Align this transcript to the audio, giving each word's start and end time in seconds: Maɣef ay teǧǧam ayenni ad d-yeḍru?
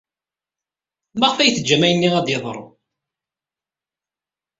Maɣef 1.19 1.37
ay 1.39 1.51
teǧǧam 1.55 1.81
ayenni 1.85 2.09
ad 2.19 2.23
d-yeḍru? 2.25 2.65